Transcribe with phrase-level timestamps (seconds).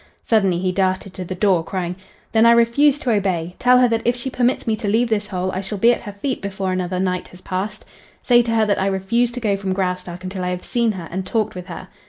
[0.25, 1.95] Suddenly he darted to the door, crying:
[2.31, 3.53] "Then I refuse to obey!
[3.59, 6.01] Tell her that if she permits me to leave this hole I shall be at
[6.01, 7.85] her feet before another night has passed.
[8.23, 11.07] Say to her that I refuse to go from Graustark until I have seen her
[11.11, 11.87] and talked with her.